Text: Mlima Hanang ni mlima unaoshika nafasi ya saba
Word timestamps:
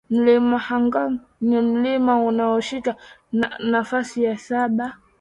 Mlima 0.09 0.59
Hanang 0.59 1.19
ni 1.41 1.61
mlima 1.61 2.23
unaoshika 2.23 2.95
nafasi 3.61 4.23
ya 4.23 4.37
saba 4.37 4.97